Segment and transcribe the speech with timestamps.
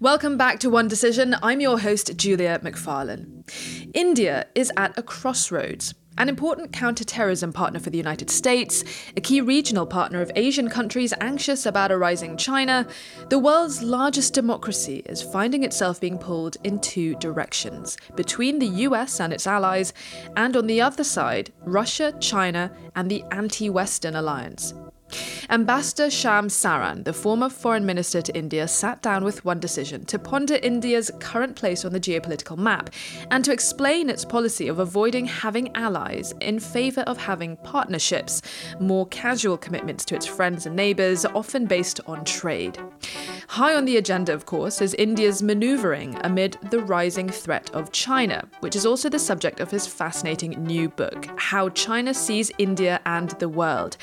[0.00, 1.36] Welcome back to One Decision.
[1.42, 3.48] I'm your host, Julia McFarlane.
[3.94, 5.94] India is at a crossroads.
[6.18, 8.84] An important counter-terrorism partner for the United States,
[9.16, 12.86] a key regional partner of Asian countries anxious about a rising China,
[13.30, 19.20] the world's largest democracy is finding itself being pulled in two directions between the US
[19.20, 19.92] and its allies,
[20.36, 24.74] and on the other side, Russia, China, and the anti Western alliance.
[25.50, 30.18] Ambassador Shyam Saran, the former foreign minister to India, sat down with One Decision to
[30.18, 32.90] ponder India's current place on the geopolitical map
[33.30, 38.42] and to explain its policy of avoiding having allies in favour of having partnerships,
[38.80, 42.78] more casual commitments to its friends and neighbours, often based on trade.
[43.48, 48.48] High on the agenda, of course, is India's manoeuvring amid the rising threat of China,
[48.60, 53.30] which is also the subject of his fascinating new book, How China Sees India and
[53.38, 53.96] the World.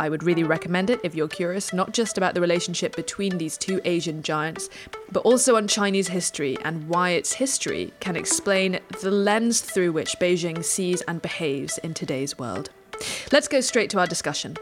[0.00, 3.58] I would really recommend it if you're curious not just about the relationship between these
[3.58, 4.70] two Asian giants,
[5.12, 10.18] but also on Chinese history and why its history can explain the lens through which
[10.18, 12.70] Beijing sees and behaves in today's world.
[13.30, 14.56] Let's go straight to our discussion.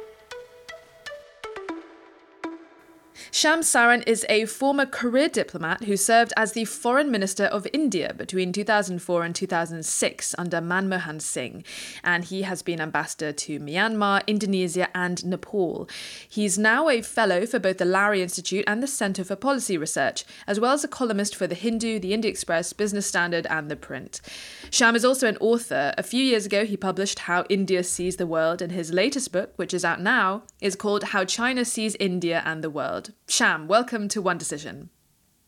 [3.30, 8.14] Shyam Saran is a former career diplomat who served as the Foreign Minister of India
[8.14, 11.62] between 2004 and 2006 under Manmohan Singh,
[12.02, 15.88] and he has been ambassador to Myanmar, Indonesia, and Nepal.
[16.28, 20.24] He's now a fellow for both the Lowy Institute and the Centre for Policy Research,
[20.46, 23.76] as well as a columnist for The Hindu, The Indian Express, Business Standard, and The
[23.76, 24.20] Print.
[24.70, 25.92] Shyam is also an author.
[25.98, 29.52] A few years ago, he published How India Sees the World, and his latest book,
[29.56, 33.07] which is out now, is called How China Sees India and the World.
[33.26, 34.90] Shyam, welcome to One Decision.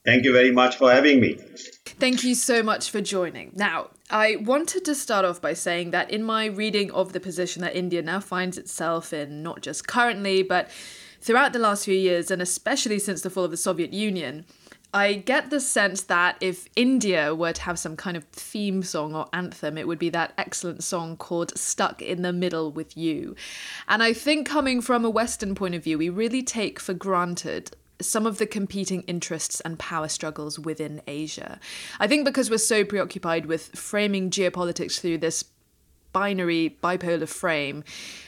[0.04, 1.38] Thank you very much for having me.
[1.84, 3.52] Thank you so much for joining.
[3.54, 7.60] Now, I wanted to start off by saying that in my reading of the position
[7.62, 10.70] that India now finds itself in, not just currently, but
[11.20, 14.46] throughout the last few years, and especially since the fall of the Soviet Union,
[14.92, 19.14] I get the sense that if India were to have some kind of theme song
[19.14, 23.36] or anthem, it would be that excellent song called Stuck in the Middle with You.
[23.86, 27.76] And I think, coming from a Western point of view, we really take for granted
[28.00, 31.60] some of the competing interests and power struggles within Asia.
[31.98, 35.44] I think because we're so preoccupied with framing geopolitics through this
[36.12, 37.84] binary bipolar frame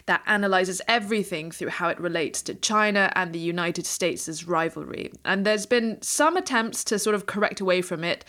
[0.06, 5.12] that analyzes everything through how it relates to China and the United States' rivalry.
[5.24, 8.24] And there's been some attempts to sort of correct away from it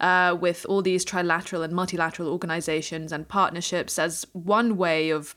[0.00, 5.34] uh, with all these trilateral and multilateral organizations and partnerships as one way of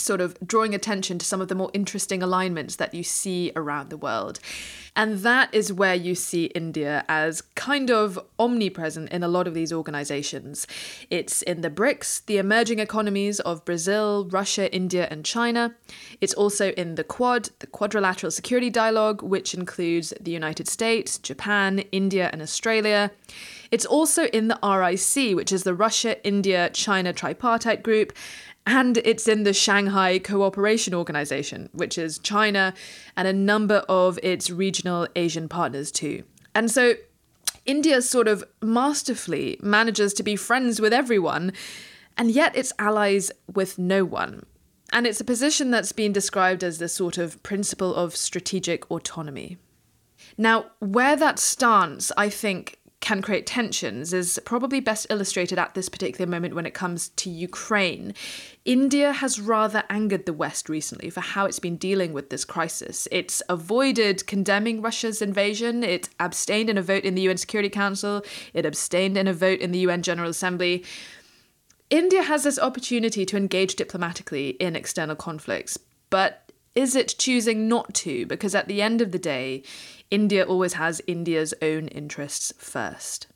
[0.00, 3.90] sort of drawing attention to some of the more interesting alignments that you see around
[3.90, 4.40] the world.
[4.96, 9.54] And that is where you see India as kind of omnipresent in a lot of
[9.54, 10.66] these organizations.
[11.10, 15.74] It's in the BRICS, the emerging economies of Brazil, Russia, India, and China.
[16.20, 21.80] It's also in the Quad, the Quadrilateral Security Dialogue, which includes the United States, Japan,
[21.92, 23.12] India, and Australia.
[23.70, 28.12] It's also in the RIC, which is the Russia, India, China tripartite group
[28.66, 32.74] and it's in the Shanghai Cooperation Organization, which is China
[33.16, 36.24] and a number of its regional Asian partners too.
[36.54, 36.94] And so
[37.66, 41.52] India sort of masterfully manages to be friends with everyone,
[42.16, 44.44] and yet it's allies with no one.
[44.92, 49.58] And it's a position that's been described as the sort of principle of strategic autonomy.
[50.36, 55.88] Now, where that stance, I think, can create tensions is probably best illustrated at this
[55.88, 58.14] particular moment when it comes to Ukraine.
[58.70, 63.08] India has rather angered the West recently for how it's been dealing with this crisis.
[63.10, 68.22] It's avoided condemning Russia's invasion, it abstained in a vote in the UN Security Council,
[68.54, 70.84] it abstained in a vote in the UN General Assembly.
[71.90, 75.76] India has this opportunity to engage diplomatically in external conflicts,
[76.08, 78.24] but is it choosing not to?
[78.26, 79.64] Because at the end of the day,
[80.12, 83.26] India always has India's own interests first.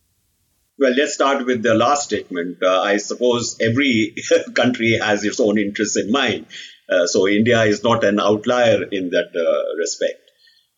[0.79, 2.59] Well, let's start with the last statement.
[2.63, 4.15] Uh, I suppose every
[4.55, 6.47] country has its own interests in mind.
[6.89, 10.21] Uh, so India is not an outlier in that uh, respect.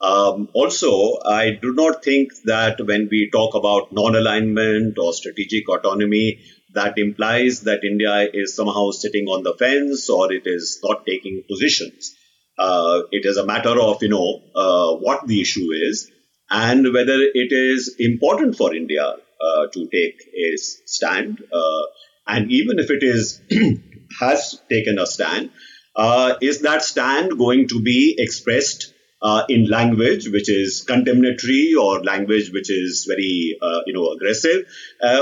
[0.01, 6.41] Um, also, I do not think that when we talk about non-alignment or strategic autonomy,
[6.75, 11.43] that implies that India is somehow sitting on the fence or it is not taking
[11.49, 12.15] positions.
[12.59, 16.11] Uh, it is a matter of, you know, uh, what the issue is
[16.51, 21.43] and whether it is important for India uh, to take a stand.
[21.53, 21.83] Uh,
[22.27, 23.43] and even if it is
[24.21, 25.51] has taken a stand,
[25.95, 28.93] uh, is that stand going to be expressed
[29.23, 33.57] uh, in language which is condemnatory or language which is very,
[33.87, 34.67] you know, aggressive,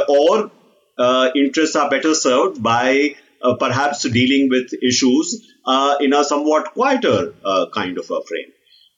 [0.09, 0.51] or
[1.35, 3.15] interests are better served by
[3.59, 5.53] perhaps dealing with issues
[6.01, 7.35] in a somewhat quieter
[7.73, 8.54] kind of a frame.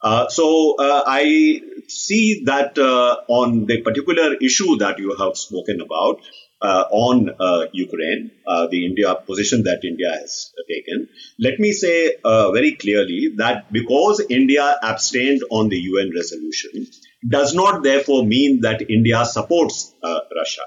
[0.06, 5.80] Uh, so uh, I see that uh, on the particular issue that you have spoken
[5.80, 6.20] about
[6.62, 8.30] uh, on uh, Ukraine,
[8.70, 11.08] the India position that India has taken,
[11.40, 16.86] let me say very clearly that because India abstained on the UN resolution,
[17.28, 20.66] does not therefore mean that India supports Russia.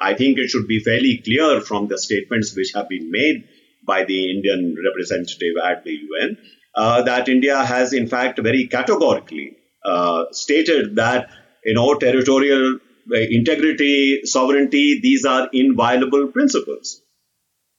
[0.00, 3.48] I think it should be fairly clear from the statements which have been made
[3.84, 6.38] by the Indian representative at the UN
[6.76, 11.30] that India has, in fact, very categorically uh, stated that
[11.64, 12.78] you know territorial
[13.14, 17.02] uh, integrity, sovereignty, these are inviolable principles,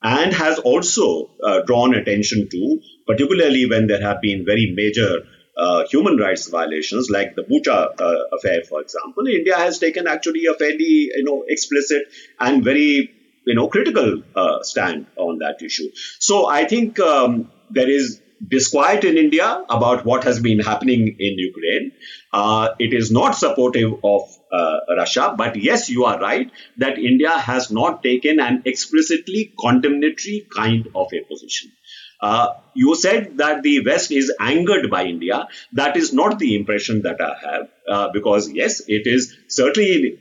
[0.02, 5.28] and has also uh, drawn attention to, particularly when there have been very major
[5.58, 10.46] uh, human rights violations, like the Bucha uh, affair, for example, India has taken actually
[10.46, 12.04] a fairly, you know, explicit
[12.40, 13.12] and very,
[13.46, 15.90] you know, critical uh, stand on that issue.
[16.20, 21.40] So I think um, there is disquiet in India about what has been happening in
[21.40, 21.92] Ukraine.
[22.32, 27.32] Uh, it is not supportive of uh, Russia, but yes, you are right that India
[27.32, 31.72] has not taken an explicitly condemnatory kind of a position.
[32.20, 35.48] Uh, you said that the West is angered by India.
[35.74, 40.20] That is not the impression that I have, uh, because yes, it is certainly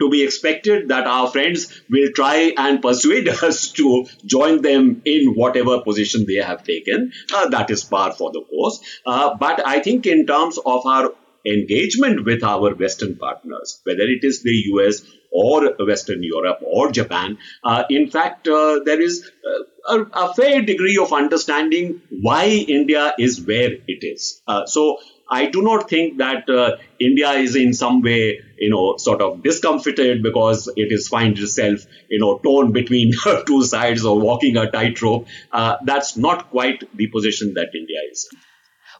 [0.00, 5.34] to be expected that our friends will try and persuade us to join them in
[5.34, 7.12] whatever position they have taken.
[7.32, 8.80] Uh, that is par for the course.
[9.06, 11.10] Uh, but I think in terms of our
[11.46, 15.02] engagement with our Western partners, whether it is the US
[15.34, 20.62] or Western Europe or Japan, uh, in fact, uh, there is uh, a, a, fair
[20.62, 24.40] degree of understanding why India is where it is.
[24.46, 24.98] Uh, so
[25.28, 29.42] I do not think that uh, India is in some way, you know, sort of
[29.42, 33.12] discomfited because it is finds itself, you know, torn between
[33.46, 35.26] two sides or walking a tightrope.
[35.52, 38.28] That's not quite the position that India is.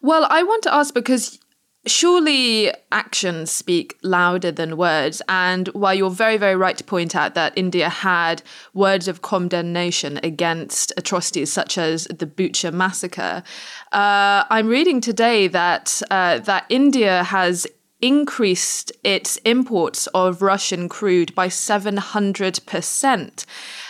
[0.02, 1.38] Well, I want to ask because
[1.86, 5.20] surely actions speak louder than words.
[5.28, 8.42] And while you're very, very right to point out that India had
[8.72, 13.42] words of condemnation against atrocities such as the Bucha massacre,
[13.92, 17.66] uh, I'm reading today that uh, that India has
[18.04, 23.46] increased its imports of Russian crude by 700%.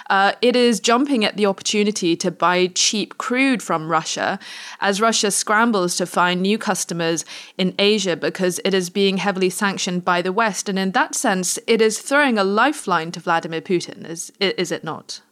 [0.08, 4.38] Uh, it is jumping at the opportunity to buy cheap crude from Russia
[4.80, 7.24] as Russia scrambles to find new customers
[7.58, 10.68] in Asia because it is being heavily sanctioned by the West.
[10.68, 14.84] And in that sense, it is throwing a lifeline to Vladimir Putin, is, is it
[14.84, 15.22] not?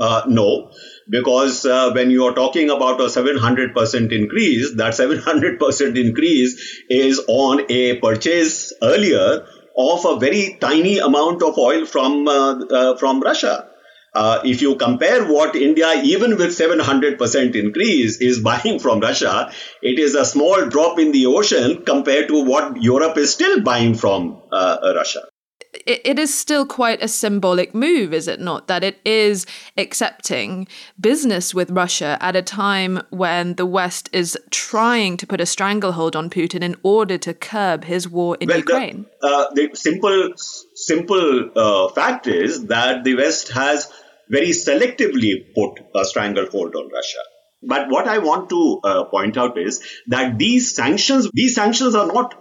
[0.00, 0.70] Uh, no,
[1.10, 7.66] because uh, when you are talking about a 700% increase, that 700% increase is on
[7.68, 13.66] a purchase earlier of a very tiny amount of oil from uh, uh, from Russia.
[14.12, 20.00] Uh, if you compare what India, even with 700% increase, is buying from Russia, it
[20.00, 24.42] is a small drop in the ocean compared to what Europe is still buying from
[24.50, 25.29] uh, Russia
[25.72, 28.66] it, it is still quite a symbolic move, is it not?
[28.68, 29.46] That it is
[29.76, 30.66] accepting
[31.00, 36.16] business with Russia at a time when the West is trying to put a stranglehold
[36.16, 39.06] on Putin in order to curb his war in well, Ukraine.
[39.20, 40.32] The, uh, the simple,
[40.74, 43.90] simple uh, fact is that the West has
[44.28, 47.18] very selectively put a stranglehold on Russia.
[47.62, 52.06] But what I want to uh, point out is that these sanctions, these sanctions are
[52.06, 52.34] not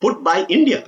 [0.00, 0.86] put by India.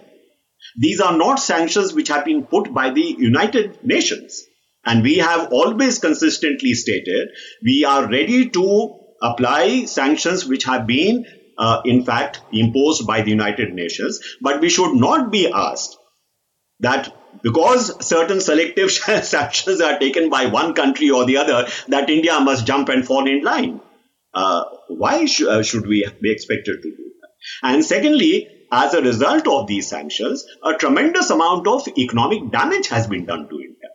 [0.79, 4.45] These are not sanctions which have been put by the United Nations.
[4.85, 7.29] And we have always consistently stated
[7.65, 11.27] we are ready to apply sanctions which have been,
[11.59, 14.21] uh, in fact, imposed by the United Nations.
[14.41, 15.99] But we should not be asked
[16.81, 18.91] that because certain selective
[19.23, 23.29] sanctions are taken by one country or the other, that India must jump and fall
[23.29, 23.81] in line.
[24.33, 27.31] Uh, why sh- uh, should we be expected to do that?
[27.69, 33.07] And secondly, as a result of these sanctions, a tremendous amount of economic damage has
[33.07, 33.89] been done to India.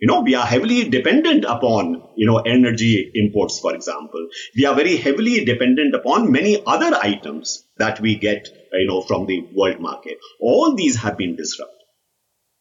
[0.00, 4.28] You know, we are heavily dependent upon, you know, energy imports, for example.
[4.56, 9.26] We are very heavily dependent upon many other items that we get, you know, from
[9.26, 10.18] the world market.
[10.40, 11.74] All these have been disrupted.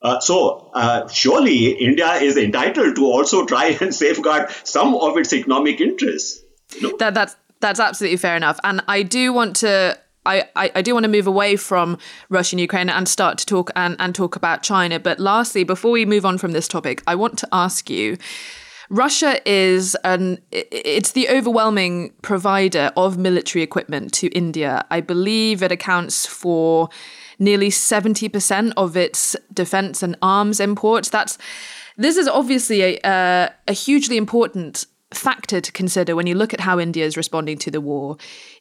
[0.01, 5.33] Uh, so, uh, surely India is entitled to also try and safeguard some of its
[5.33, 6.41] economic interests.
[6.75, 6.97] You know?
[6.97, 8.59] That, that's, that's absolutely fair enough.
[8.63, 11.97] And I do want to I, I, I do want to move away from
[12.29, 14.99] Russia and Ukraine and start to talk and, and talk about China.
[14.99, 18.17] But lastly, before we move on from this topic, I want to ask you.
[18.89, 24.85] Russia is an it's the overwhelming provider of military equipment to India.
[24.89, 26.87] I believe it accounts for
[27.37, 31.09] nearly 70% of its defense and arms imports.
[31.09, 31.37] That's
[31.97, 36.59] this is obviously a, uh, a hugely important factor to consider when you look at
[36.59, 38.17] how India is responding to the war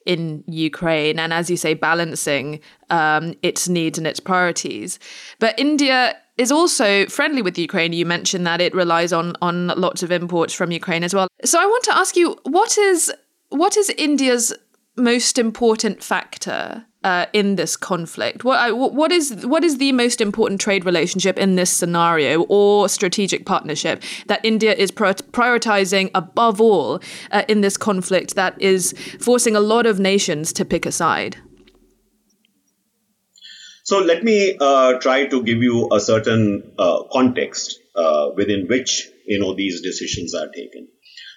[0.06, 2.60] in Ukraine, and as you say, balancing
[2.90, 4.98] um, its needs and its priorities.
[5.38, 7.92] But India is also friendly with Ukraine.
[7.92, 11.28] You mentioned that it relies on on lots of imports from Ukraine as well.
[11.44, 13.12] So I want to ask you, what is
[13.48, 14.52] what is India's
[14.96, 18.42] most important factor uh, in this conflict?
[18.42, 23.46] What, what is what is the most important trade relationship in this scenario or strategic
[23.46, 29.60] partnership that India is prioritizing above all uh, in this conflict that is forcing a
[29.60, 31.36] lot of nations to pick a side?
[33.84, 39.08] So let me uh, try to give you a certain uh, context uh, within which
[39.26, 40.88] you know these decisions are taken.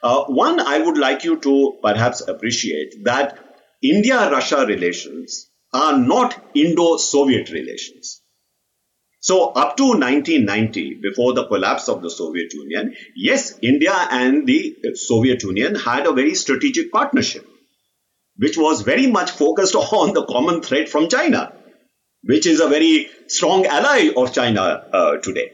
[0.02, 3.38] Uh, one, I would like you to perhaps appreciate that
[3.84, 8.22] India-Russia relations are not Indo-Soviet relations.
[9.22, 14.78] So up to 1990, before the collapse of the Soviet Union, yes, India and the
[14.96, 17.46] Soviet Union had a very strategic partnership,
[18.38, 21.54] which was very much focused on the common threat from China,
[22.24, 25.52] which is a very strong ally of China uh, today.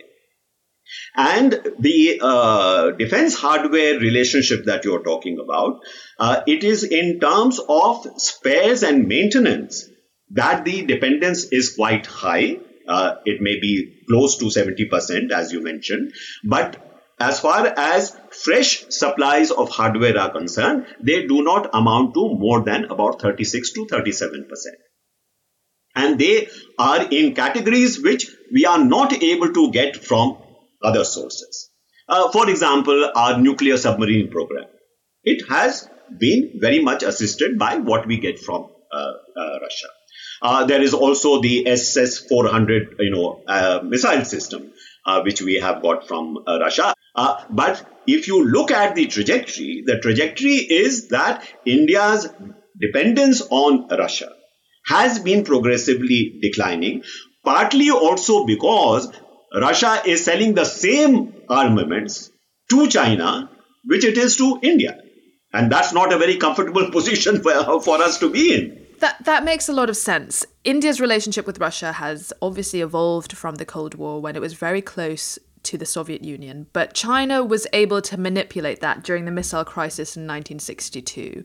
[1.15, 5.79] And the uh, defense hardware relationship that you're talking about,
[6.19, 9.89] uh, it is in terms of spares and maintenance
[10.35, 12.59] that the dependence is quite high.
[12.87, 16.13] Uh, it may be close to 70%, as you mentioned.
[16.43, 16.81] But
[17.19, 22.61] as far as fresh supplies of hardware are concerned, they do not amount to more
[22.61, 24.45] than about 36 to 37%.
[25.95, 30.37] And they are in categories which we are not able to get from
[30.83, 31.69] other sources.
[32.07, 34.65] Uh, for example, our nuclear submarine program.
[35.23, 35.89] It has
[36.19, 39.87] been very much assisted by what we get from uh, uh, Russia.
[40.45, 44.73] Uh, there is also the SS-400, you know, uh, missile system,
[45.03, 46.93] uh, which we have got from Russia.
[47.49, 52.27] but if you look at the trajectory, the trajectory is that India's
[52.79, 54.29] dependence on Russia
[54.85, 57.01] has been progressively declining,
[57.43, 59.11] partly also because
[59.67, 62.29] Russia is selling the same armaments
[62.69, 63.49] to China,
[63.83, 64.95] which it is to India.
[65.51, 68.84] And that's not a very comfortable position for, for us to be in.
[68.99, 70.45] That that makes a lot of sense.
[70.63, 74.81] India's relationship with Russia has obviously evolved from the Cold War when it was very
[74.81, 79.65] close to the Soviet Union, but China was able to manipulate that during the missile
[79.65, 81.43] crisis in 1962,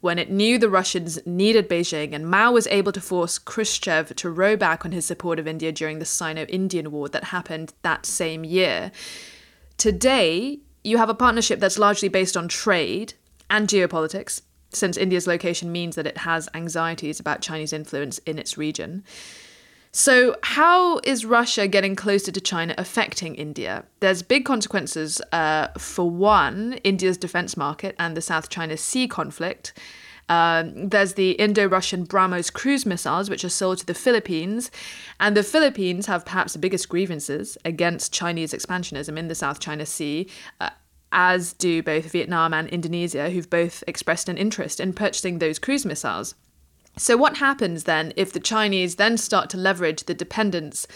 [0.00, 4.30] when it knew the Russians needed Beijing, and Mao was able to force Khrushchev to
[4.30, 8.04] row back on his support of India during the Sino Indian War that happened that
[8.04, 8.92] same year.
[9.78, 13.14] Today, you have a partnership that's largely based on trade
[13.48, 14.42] and geopolitics,
[14.72, 19.04] since India's location means that it has anxieties about Chinese influence in its region.
[19.94, 23.84] So, how is Russia getting closer to China affecting India?
[24.00, 25.20] There's big consequences.
[25.32, 29.74] Uh, for one, India's defense market and the South China Sea conflict.
[30.30, 34.70] Um, there's the Indo Russian BrahMos cruise missiles, which are sold to the Philippines.
[35.20, 39.84] And the Philippines have perhaps the biggest grievances against Chinese expansionism in the South China
[39.84, 40.26] Sea.
[40.58, 40.70] Uh,
[41.12, 45.86] as do both Vietnam and Indonesia, who've both expressed an interest in purchasing those cruise
[45.86, 46.34] missiles.
[46.98, 50.86] So, what happens then if the Chinese then start to leverage the dependence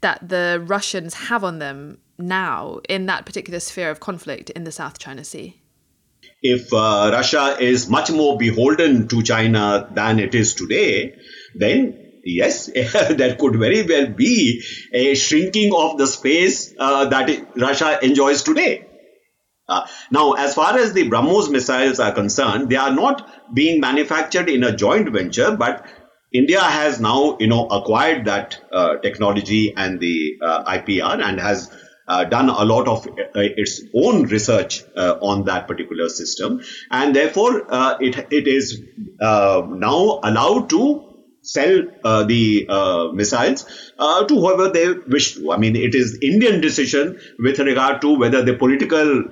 [0.00, 4.72] that the Russians have on them now in that particular sphere of conflict in the
[4.72, 5.60] South China Sea?
[6.42, 11.16] If uh, Russia is much more beholden to China than it is today,
[11.54, 12.66] then yes,
[13.10, 14.62] there could very well be
[14.92, 18.86] a shrinking of the space uh, that Russia enjoys today.
[19.70, 24.48] Uh, now, as far as the BrahMos missiles are concerned, they are not being manufactured
[24.50, 25.86] in a joint venture, but
[26.32, 31.70] India has now, you know, acquired that uh, technology and the uh, IPR and has
[32.08, 36.60] uh, done a lot of uh, its own research uh, on that particular system,
[36.90, 37.66] and therefore
[38.00, 38.82] it it is
[39.20, 41.10] now allowed to
[41.42, 45.52] sell uh, the uh, missiles uh, to whoever they wish to.
[45.52, 49.24] I mean, it is Indian decision with regard to whether the political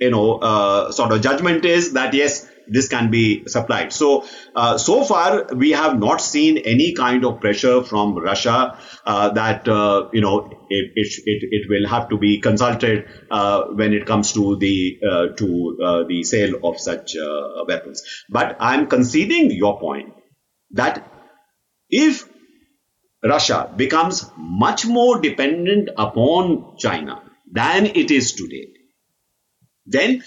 [0.00, 3.92] you know, uh, sort of judgment is that yes, this can be supplied.
[3.92, 4.24] So,
[4.54, 9.68] uh, so far we have not seen any kind of pressure from Russia uh, that
[9.68, 14.32] uh, you know it, it, it, will have to be consulted uh, when it comes
[14.32, 17.14] to the uh, to the sale of such
[17.68, 18.02] weapons.
[18.30, 20.14] But I'm conceding your point
[20.72, 21.06] that
[21.90, 22.28] if
[23.22, 28.73] Russia becomes much more dependent upon China than it is today,
[29.86, 30.22] then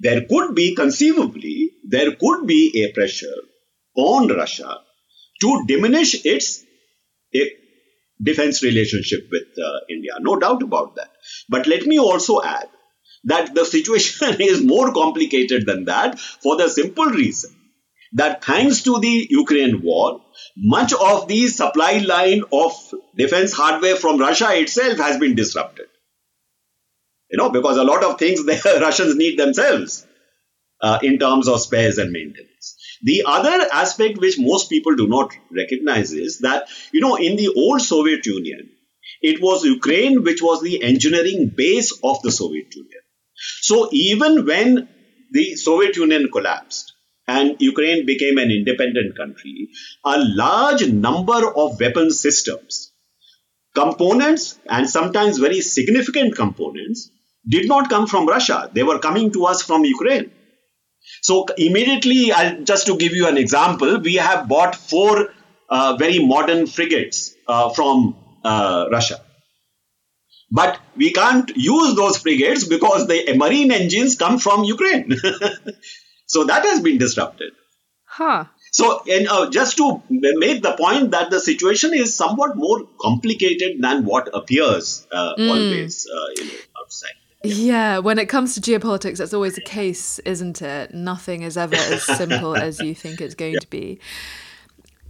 [0.00, 3.40] there could be conceivably there could be a pressure
[3.96, 4.80] on Russia
[5.40, 6.64] to diminish its
[8.22, 10.12] defense relationship with uh, India.
[10.20, 11.10] No doubt about that.
[11.48, 12.68] But let me also add
[13.24, 17.54] that the situation is more complicated than that for the simple reason
[18.12, 20.22] that thanks to the Ukraine war,
[20.56, 22.72] much of the supply line of
[23.16, 25.86] defense hardware from Russia itself has been disrupted.
[27.30, 30.06] You know, because a lot of things the Russians need themselves
[30.80, 32.76] uh, in terms of spares and maintenance.
[33.02, 37.48] The other aspect which most people do not recognize is that, you know, in the
[37.56, 38.70] old Soviet Union,
[39.20, 43.00] it was Ukraine which was the engineering base of the Soviet Union.
[43.60, 44.88] So even when
[45.30, 46.92] the Soviet Union collapsed
[47.26, 49.68] and Ukraine became an independent country,
[50.04, 52.92] a large number of weapon systems,
[53.74, 57.10] components, and sometimes very significant components
[57.48, 58.70] did not come from Russia.
[58.72, 60.30] They were coming to us from Ukraine.
[61.22, 65.32] So immediately, I'll, just to give you an example, we have bought four
[65.68, 69.20] uh, very modern frigates uh, from uh, Russia.
[70.50, 75.14] But we can't use those frigates because the marine engines come from Ukraine.
[76.26, 77.52] so that has been disrupted.
[78.06, 78.46] Huh.
[78.72, 83.80] So, and, uh, just to make the point that the situation is somewhat more complicated
[83.80, 85.48] than what appears uh, mm.
[85.48, 87.12] always uh, you know, outside.
[87.44, 90.92] Yeah, when it comes to geopolitics, that's always the case, isn't it?
[90.92, 93.60] Nothing is ever as simple as you think it's going yeah.
[93.60, 94.00] to be.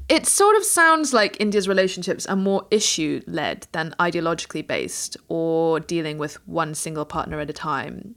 [0.09, 5.81] It sort of sounds like India's relationships are more issue led than ideologically based or
[5.81, 8.15] dealing with one single partner at a time,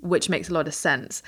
[0.00, 1.22] which makes a lot of sense.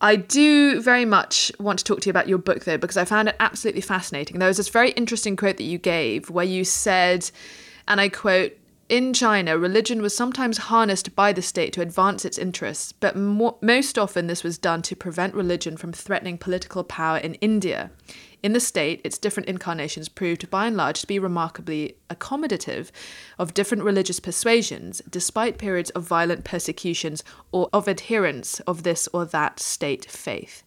[0.00, 3.04] I do very much want to talk to you about your book, though, because I
[3.04, 4.38] found it absolutely fascinating.
[4.38, 7.30] There was this very interesting quote that you gave where you said,
[7.88, 8.52] and I quote,
[8.88, 13.58] in China, religion was sometimes harnessed by the state to advance its interests, but mo-
[13.60, 17.90] most often this was done to prevent religion from threatening political power in India.
[18.42, 22.90] In the state, its different incarnations proved by and large to be remarkably accommodative
[23.38, 29.24] of different religious persuasions, despite periods of violent persecutions or of adherents of this or
[29.24, 30.62] that state faith.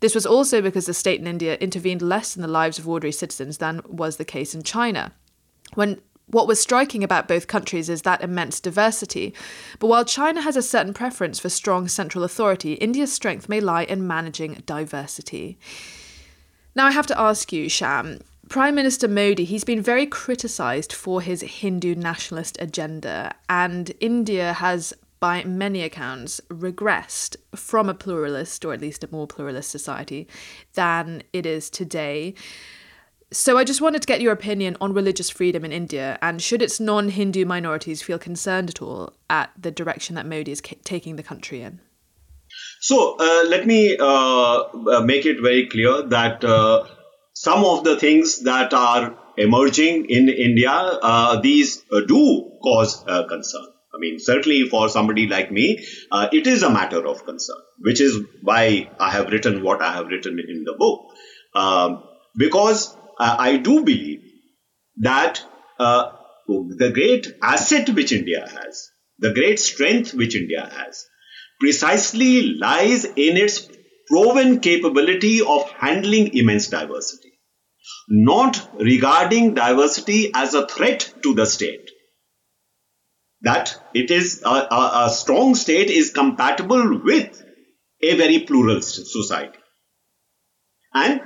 [0.00, 3.12] This was also because the state in India intervened less in the lives of ordinary
[3.12, 5.12] citizens than was the case in China.
[5.74, 6.00] When
[6.32, 9.32] what was striking about both countries is that immense diversity.
[9.78, 13.84] But while China has a certain preference for strong central authority, India's strength may lie
[13.84, 15.58] in managing diversity.
[16.74, 21.20] Now, I have to ask you, Shyam, Prime Minister Modi, he's been very criticised for
[21.20, 28.72] his Hindu nationalist agenda, and India has, by many accounts, regressed from a pluralist, or
[28.72, 30.26] at least a more pluralist society,
[30.72, 32.34] than it is today.
[33.32, 36.60] So I just wanted to get your opinion on religious freedom in India and should
[36.60, 41.22] its non-Hindu minorities feel concerned at all at the direction that Modi is taking the
[41.22, 41.80] country in?
[42.80, 46.84] So uh, let me uh, uh, make it very clear that uh,
[47.32, 53.64] some of the things that are emerging in India, uh, these uh, do cause concern.
[53.94, 55.82] I mean, certainly for somebody like me,
[56.32, 60.08] it is a matter of concern, which is why I have written what I have
[60.08, 61.06] written in the book.
[61.54, 62.02] Um,
[62.36, 64.22] because uh, I do believe
[64.96, 65.40] that
[65.78, 66.10] uh,
[66.48, 71.06] the great asset which India has, the great strength which India has,
[71.60, 73.68] precisely lies in its
[74.08, 77.32] proven capability of handling immense diversity,
[78.08, 81.90] not regarding diversity as a threat to the state.
[83.42, 87.44] That it is a, a, a strong state is compatible with
[88.00, 89.58] a very plural society.
[90.92, 91.20] And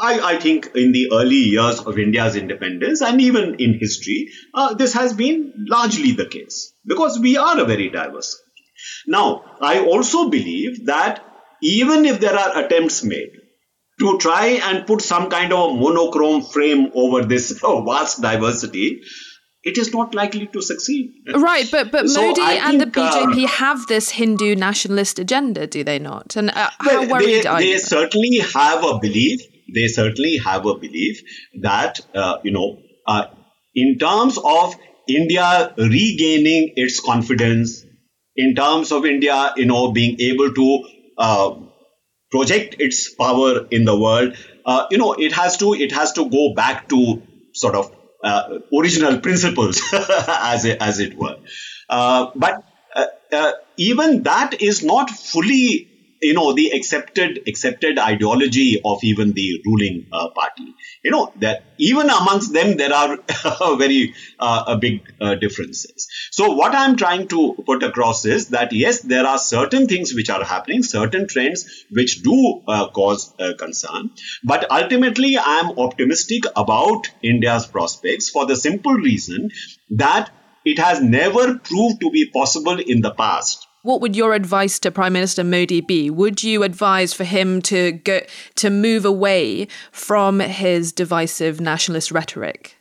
[0.00, 4.74] I, I, think in the early years of India's independence and even in history, uh,
[4.74, 8.50] this has been largely the case because we are a very diverse country.
[9.06, 11.22] Now, I also believe that
[11.62, 13.32] even if there are attempts made
[14.00, 19.02] to try and put some kind of a monochrome frame over this vast diversity,
[19.62, 21.12] it is not likely to succeed.
[21.34, 25.84] Right, but but so Modi and the BJP uh, have this Hindu nationalist agenda, do
[25.84, 26.34] they not?
[26.36, 27.72] And uh, how worried they, are they you?
[27.74, 29.42] They certainly have a belief
[29.74, 31.22] they certainly have a belief
[31.60, 33.26] that, uh, you know, uh,
[33.74, 34.74] in terms of
[35.08, 37.84] India regaining its confidence,
[38.36, 40.84] in terms of India, you know, being able to
[41.18, 41.54] uh,
[42.30, 46.28] project its power in the world, uh, you know, it has to it has to
[46.28, 47.22] go back to
[47.54, 51.36] sort of uh, original principles, as it, as it were.
[51.88, 52.64] Uh, but
[53.76, 55.89] even that is not fully
[56.20, 60.74] you know the accepted accepted ideology of even the ruling uh, party.
[61.02, 63.18] You know that even amongst them there are
[63.76, 66.08] very uh, big uh, differences.
[66.30, 70.30] So what i'm trying to put across is that yes there are certain things which
[70.30, 74.10] are happening certain trends which do uh, cause uh, concern.
[74.44, 79.50] But ultimately i am optimistic about india's prospects for the simple reason
[79.90, 80.30] that
[80.64, 84.90] it has never proved to be possible in the past what would your advice to
[84.90, 86.10] Prime Minister Modi be?
[86.10, 88.20] Would you advise for him to go
[88.56, 92.76] to move away from his divisive nationalist rhetoric?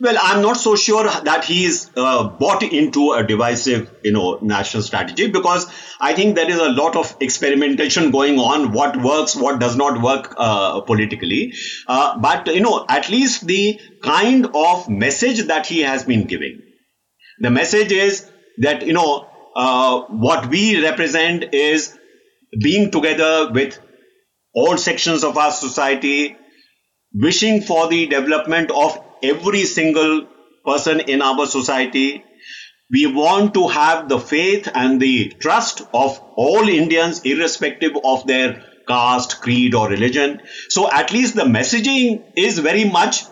[0.00, 4.82] Well, I'm not so sure that he's uh, bought into a divisive, you know, national
[4.82, 5.66] strategy because
[6.00, 8.72] I think there is a lot of experimentation going on.
[8.72, 11.52] What works, what does not work uh, politically.
[11.86, 16.62] Uh, but you know, at least the kind of message that he has been giving,
[17.38, 18.28] the message is
[18.58, 21.96] that you know uh, what we represent is
[22.60, 23.78] being together with
[24.54, 26.36] all sections of our society,
[27.14, 30.26] wishing for the development of every single
[30.64, 32.24] person in our society.
[32.90, 38.62] We want to have the faith and the trust of all Indians, irrespective of their
[38.86, 40.42] caste, creed, or religion.
[40.68, 43.22] So at least the messaging is very much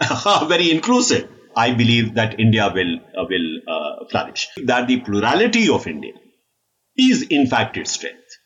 [0.46, 1.28] very inclusive.
[1.58, 4.48] I believe that India will uh, will uh, flourish.
[4.64, 6.14] That the plurality of India
[6.96, 8.38] is in fact its strength.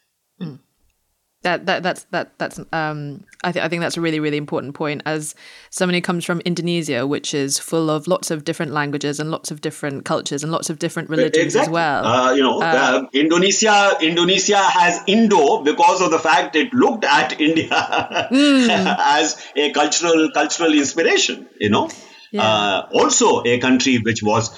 [1.43, 4.75] That, that that's that that's um I think I think that's a really really important
[4.75, 5.35] point as
[5.71, 9.51] someone who comes from Indonesia which is full of lots of different languages and lots
[9.51, 11.67] of different cultures and lots of different religions exactly.
[11.67, 12.07] as well.
[12.07, 17.05] Uh, you know, uh, uh, Indonesia Indonesia has Indo because of the fact it looked
[17.05, 17.71] at India
[18.31, 18.97] mm.
[19.01, 21.49] as a cultural cultural inspiration.
[21.59, 21.91] You know,
[22.33, 22.43] yeah.
[22.43, 24.51] Uh, also a country which was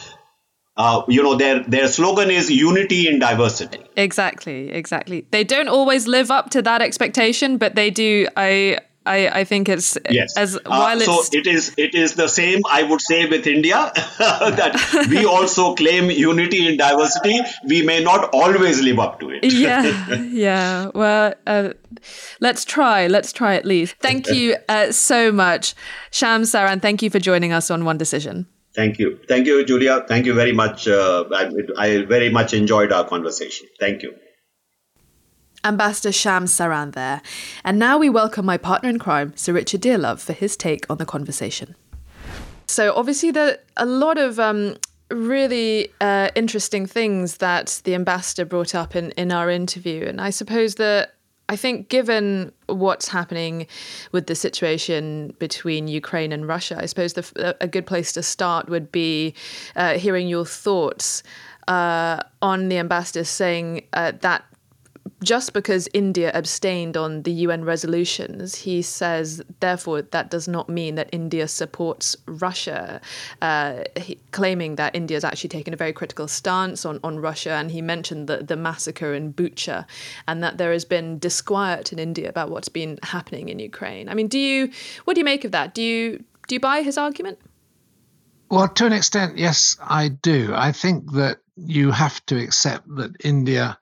[0.77, 3.79] uh, you know their their slogan is unity in diversity.
[3.97, 5.27] Exactly exactly.
[5.31, 8.27] They don't always live up to that expectation but they do.
[8.37, 10.37] I I, I think it's yes.
[10.37, 13.27] as uh, while uh, so it's it is it is the same I would say
[13.27, 17.41] with India that we also claim unity in diversity.
[17.69, 19.45] We may not always live up to it.
[19.45, 20.91] yeah, yeah.
[20.95, 21.71] Well, uh,
[22.41, 23.07] let's try.
[23.09, 23.97] Let's try at least.
[24.01, 25.75] Thank you uh, so much,
[26.11, 26.81] Shyam Saran.
[26.81, 28.47] Thank you for joining us on One Decision.
[28.75, 29.21] Thank you.
[29.29, 30.05] Thank you, Julia.
[30.09, 30.89] Thank you very much.
[30.89, 33.69] Uh, I, I, very much enjoyed our conversation.
[33.79, 34.15] Thank you.
[35.65, 37.23] Ambassador Shyam Saran there.
[37.65, 40.99] And now we welcome my partner in crime, Sir Richard Dearlove, for his take on
[40.99, 41.75] the conversation.
[42.67, 44.77] So, obviously, there are a lot of um,
[45.11, 50.05] really uh, interesting things that the ambassador brought up in, in our interview.
[50.07, 51.15] And I suppose that
[51.49, 53.67] I think, given what's happening
[54.13, 58.69] with the situation between Ukraine and Russia, I suppose the, a good place to start
[58.69, 59.35] would be
[59.77, 61.23] uh, hearing your thoughts
[61.69, 64.45] uh, on the ambassador saying uh, that
[65.25, 70.95] just because India abstained on the UN resolutions, he says, therefore, that does not mean
[70.97, 73.01] that India supports Russia,
[73.41, 77.53] uh, he, claiming that India has actually taken a very critical stance on, on Russia.
[77.53, 79.87] And he mentioned the, the massacre in Bucha
[80.29, 84.09] and that there has been disquiet in India about what's been happening in Ukraine.
[84.09, 84.71] I mean, do you,
[85.05, 85.75] what do you make of that?
[85.75, 87.39] Do you, do you buy his argument?
[88.51, 90.53] Well, to an extent, yes, I do.
[90.55, 93.79] I think that you have to accept that India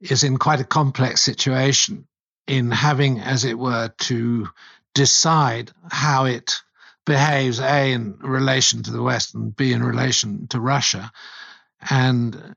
[0.00, 2.06] is in quite a complex situation
[2.46, 4.48] in having, as it were, to
[4.94, 6.62] decide how it
[7.04, 11.10] behaves, A, in relation to the West, and B, in relation to Russia.
[11.90, 12.54] And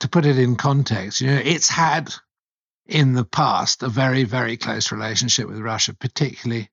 [0.00, 2.12] to put it in context, you know, it's had
[2.86, 6.68] in the past a very, very close relationship with Russia, particularly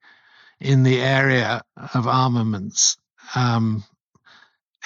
[0.60, 1.62] in the area
[1.94, 2.96] of armaments.
[3.34, 3.84] Um,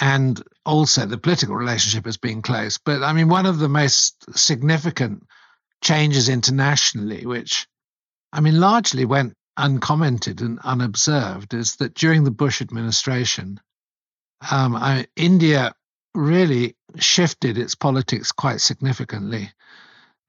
[0.00, 2.78] and also the political relationship has been close.
[2.78, 5.26] But I mean, one of the most significant
[5.82, 7.66] changes internationally, which
[8.32, 13.60] I mean, largely went uncommented and unobserved, is that during the Bush administration,
[14.50, 15.72] um, I, India
[16.14, 19.50] really shifted its politics quite significantly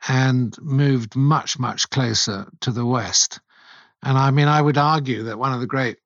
[0.08, 3.40] and moved much, much closer to the West.
[4.04, 5.98] And I mean, I would argue that one of the great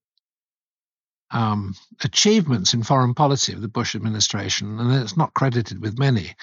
[1.31, 6.35] um, achievements in foreign policy of the Bush administration, and it's not credited with many,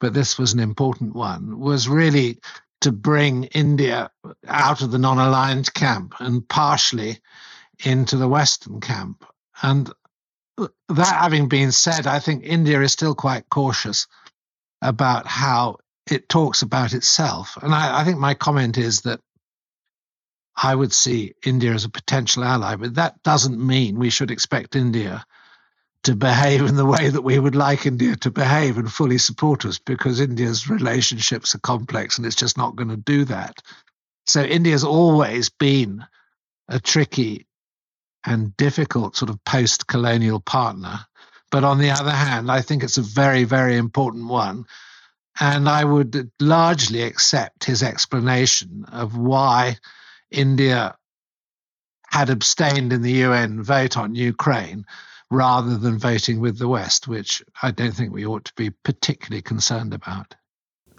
[0.00, 2.38] but this was an important one, was really
[2.80, 4.10] to bring India
[4.46, 7.18] out of the non aligned camp and partially
[7.84, 9.24] into the Western camp.
[9.62, 9.90] And
[10.58, 14.06] that having been said, I think India is still quite cautious
[14.82, 15.78] about how
[16.10, 17.56] it talks about itself.
[17.62, 19.20] And I, I think my comment is that
[20.56, 24.76] I would see India as a potential ally, but that doesn't mean we should expect
[24.76, 25.24] India
[26.04, 29.64] to behave in the way that we would like India to behave and fully support
[29.64, 33.62] us because India's relationships are complex and it's just not going to do that.
[34.26, 36.04] So India's always been
[36.68, 37.46] a tricky
[38.24, 41.00] and difficult sort of post colonial partner.
[41.50, 44.66] But on the other hand, I think it's a very, very important one.
[45.40, 49.78] And I would largely accept his explanation of why
[50.34, 50.96] India
[52.10, 54.84] had abstained in the UN vote on Ukraine
[55.30, 59.42] rather than voting with the West, which I don't think we ought to be particularly
[59.42, 60.34] concerned about.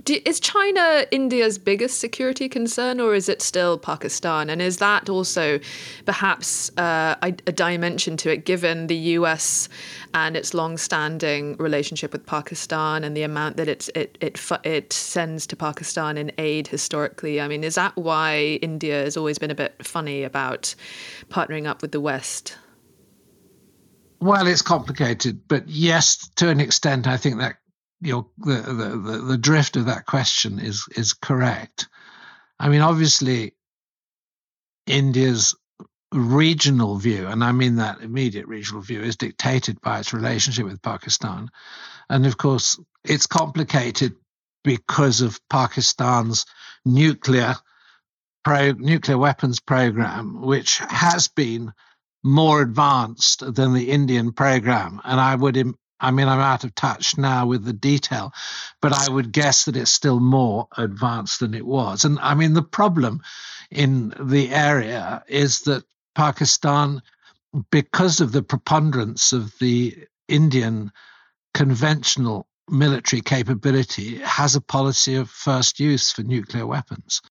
[0.05, 4.51] Do, is China India's biggest security concern, or is it still Pakistan?
[4.51, 5.59] And is that also
[6.05, 9.67] perhaps uh, a, dimension to it, given the US
[10.13, 15.55] and its long-standing relationship with Pakistan and the amount that it it it sends to
[15.55, 17.41] Pakistan in aid historically?
[17.41, 20.75] I mean, is that why India has always been a bit funny about
[21.29, 22.55] partnering up with the West?
[24.19, 27.57] Well, it's complicated, but yes, to an extent, I think that
[28.01, 31.87] your the, the, the drift of that question is is correct.
[32.59, 33.53] I mean, obviously,
[34.87, 35.55] India's
[36.11, 40.81] regional view, and I mean that immediate regional view, is dictated by its relationship with
[40.81, 41.49] Pakistan,
[42.09, 44.15] and of course, it's complicated
[44.63, 46.45] because of Pakistan's
[46.85, 47.55] nuclear
[48.43, 51.73] pro, nuclear weapons program, which has been
[52.23, 55.57] more advanced than the Indian program, and I would
[55.99, 58.33] I mean, I'm out of touch now with the detail,
[58.81, 62.05] but I would guess that it's still more advanced than it was.
[62.05, 63.21] And I mean, the problem
[63.71, 67.01] in the area is that Pakistan,
[67.71, 70.91] because of the preponderance of the Indian
[71.53, 77.21] conventional military capability, has a policy of first use for nuclear weapons.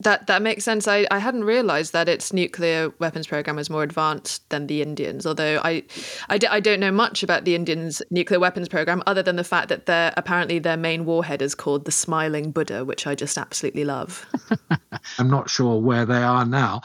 [0.00, 0.86] That that makes sense.
[0.86, 5.24] I, I hadn't realized that its nuclear weapons program was more advanced than the Indians.
[5.24, 5.84] Although I,
[6.28, 9.44] I, d- I don't know much about the Indians' nuclear weapons program, other than the
[9.44, 13.38] fact that their apparently their main warhead is called the Smiling Buddha, which I just
[13.38, 14.26] absolutely love.
[15.18, 16.82] I'm not sure where they are now,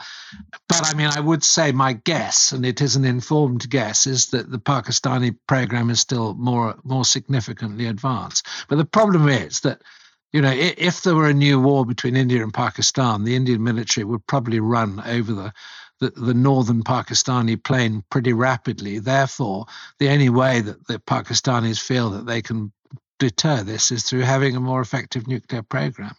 [0.68, 4.28] but I mean, I would say my guess, and it is an informed guess, is
[4.28, 8.46] that the Pakistani program is still more more significantly advanced.
[8.68, 9.82] But the problem is that
[10.32, 14.04] you know, if there were a new war between India and Pakistan, the Indian military
[14.04, 15.52] would probably run over the,
[16.00, 18.98] the, the, northern Pakistani plain pretty rapidly.
[18.98, 19.66] Therefore,
[19.98, 22.72] the only way that the Pakistanis feel that they can
[23.18, 26.14] deter this is through having a more effective nuclear program.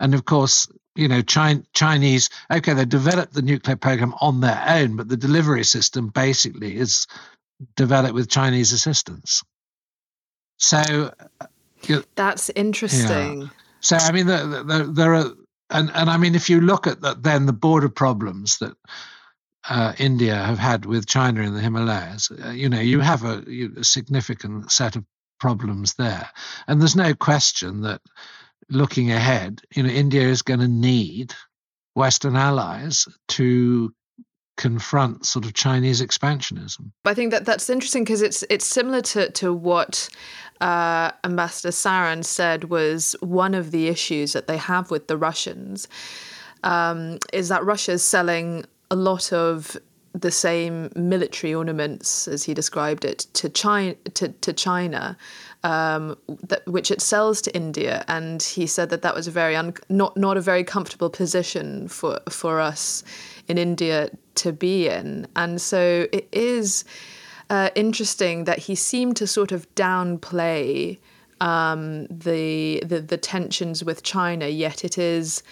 [0.00, 4.96] And of course, you know, Chinese, okay, they developed the nuclear program on their own,
[4.96, 7.06] but the delivery system basically is
[7.76, 9.42] developed with Chinese assistance.
[10.58, 11.12] So
[12.14, 13.42] that's interesting.
[13.42, 13.48] Yeah.
[13.80, 15.32] So I mean, there, there, there, are,
[15.70, 18.74] and and I mean, if you look at that, then the border problems that
[19.68, 23.44] uh, India have had with China in the Himalayas, uh, you know, you have a,
[23.76, 25.04] a significant set of
[25.40, 26.28] problems there,
[26.66, 28.00] and there's no question that
[28.70, 31.34] looking ahead, you know, India is going to need
[31.94, 33.92] Western allies to
[34.62, 36.92] confront sort of Chinese expansionism.
[37.04, 40.08] I think that that's interesting because it's it's similar to to what
[40.60, 45.88] uh, Ambassador Saran said was one of the issues that they have with the Russians
[46.62, 49.76] um, is that Russia is selling a lot of
[50.12, 55.16] the same military ornaments, as he described it, to China, to, to China
[55.64, 56.16] um,
[56.50, 58.04] that, which it sells to India.
[58.06, 61.88] And he said that that was a very un- not not a very comfortable position
[61.88, 63.02] for for us
[63.52, 64.10] in India
[64.42, 65.26] to be in.
[65.36, 65.82] And so
[66.18, 66.84] it is
[67.50, 70.98] uh, interesting that he seemed to sort of downplay
[71.40, 75.42] um, the, the the tensions with China, yet it is.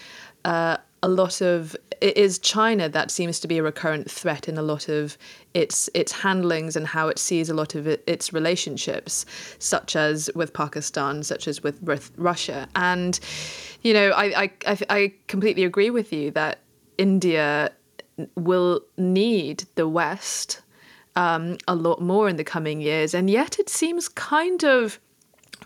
[0.44, 4.56] Uh, a lot of it is China that seems to be a recurrent threat in
[4.58, 5.16] a lot of
[5.54, 9.26] its its handlings and how it sees a lot of it, its relationships,
[9.58, 12.68] such as with Pakistan, such as with, with Russia.
[12.74, 13.18] And
[13.82, 16.58] you know, I, I I completely agree with you that
[16.98, 17.72] India
[18.37, 20.62] will need the West
[21.16, 24.98] um, a lot more in the coming years, and yet it seems kind of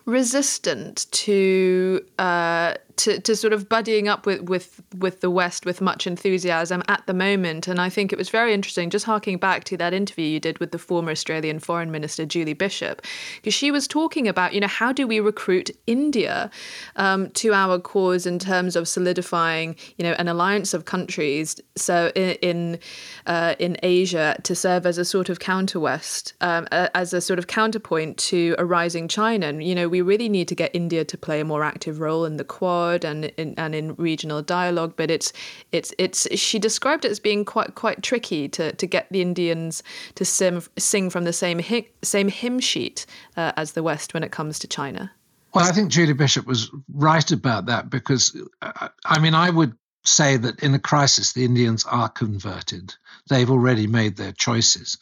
[0.07, 5.80] resistant to uh, to, to sort of buddying up with, with with the West with
[5.80, 7.66] much enthusiasm at the moment.
[7.66, 10.59] And I think it was very interesting, just harking back to that interview you did
[10.59, 13.02] with the former Australian Foreign Minister Julie Bishop,
[13.37, 16.50] because she was talking about, you know, how do we recruit India
[16.96, 21.61] um, to our cause in terms of solidifying, you know, an alliance of countries.
[21.76, 22.78] So in in,
[23.26, 27.38] uh, in Asia to serve as a sort of counter West, um, as a sort
[27.38, 29.48] of counterpoint to a rising China.
[29.48, 32.24] And you know, we really need to get India to play a more active role
[32.24, 34.94] in the Quad and in, and in regional dialogue.
[34.97, 35.33] But it's
[35.73, 39.83] it's it's she described it as being quite quite tricky to to get the Indians
[40.16, 44.23] to sim, sing from the same hymn, same hymn sheet uh, as the West when
[44.23, 45.11] it comes to China.
[45.55, 49.77] Well, I think Julie Bishop was right about that because uh, I mean I would
[50.05, 52.94] say that in a crisis the Indians are converted.
[53.31, 54.99] They've already made their choices,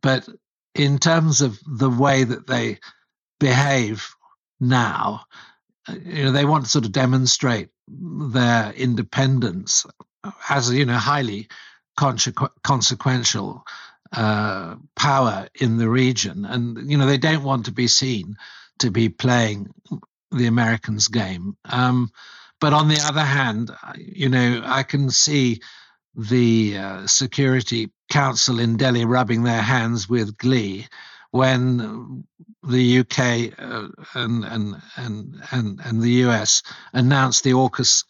[0.00, 0.28] but
[0.74, 2.78] in terms of the way that they
[3.38, 4.14] behave
[4.60, 5.24] now,
[5.88, 9.86] you know they want to sort of demonstrate their independence
[10.48, 11.48] as you know highly
[11.96, 13.64] consequential
[14.12, 18.36] uh, power in the region, and you know they don't want to be seen
[18.78, 19.72] to be playing
[20.30, 21.56] the Americans' game.
[21.64, 22.10] Um,
[22.60, 25.60] but on the other hand, you know, I can see
[26.14, 30.86] the uh, Security Council in Delhi rubbing their hands with glee
[31.34, 32.24] when
[32.62, 38.04] the UK uh, and, and and and and the US announced the AUKUS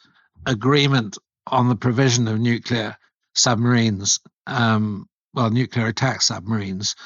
[0.45, 2.99] agreement on the provision of nuclear
[3.35, 6.97] submarines, um, well, nuclear attack submarines,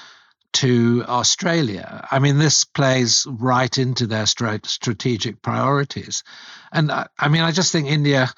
[0.54, 2.04] to Australia.
[2.10, 6.24] I mean, this plays right into their strategic priorities,
[6.72, 8.28] and I, I mean, I just think India.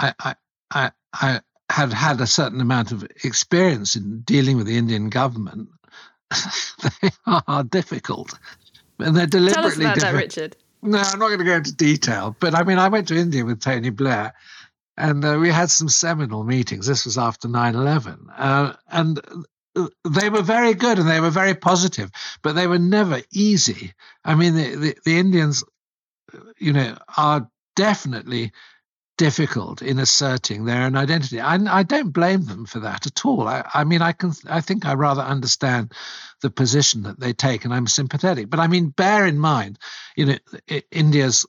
[0.00, 0.34] I,
[0.72, 5.68] I, I, have had a certain amount of experience in dealing with the Indian government.
[7.02, 8.38] they are difficult,
[8.98, 10.12] and they're deliberately Tell us about difficult.
[10.12, 10.56] that, Richard.
[10.82, 13.44] No, I'm not going to go into detail, but I mean, I went to India
[13.44, 14.34] with Tony Blair,
[14.96, 16.86] and uh, we had some seminal meetings.
[16.86, 18.26] This was after 9 11.
[18.36, 19.20] Uh, and
[19.76, 22.10] uh, they were very good and they were very positive,
[22.42, 23.94] but they were never easy.
[24.24, 25.64] I mean, the, the, the Indians,
[26.58, 28.52] you know, are definitely
[29.22, 31.40] difficult in asserting their own identity.
[31.40, 33.46] I, I don't blame them for that at all.
[33.46, 35.92] I, I, mean, I can, I think I rather understand
[36.40, 38.50] the position that they take, and I'm sympathetic.
[38.50, 39.78] But I mean, bear in mind,
[40.16, 40.38] you know,
[40.90, 41.46] India's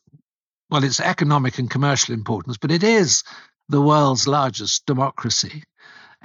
[0.70, 3.24] well, it's economic and commercial importance, but it is
[3.70, 5.64] the world's largest democracy.